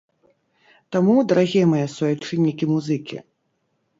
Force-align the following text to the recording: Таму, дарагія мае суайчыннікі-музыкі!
Таму, 0.95 1.13
дарагія 1.33 1.65
мае 1.73 1.83
суайчыннікі-музыкі! 1.95 3.17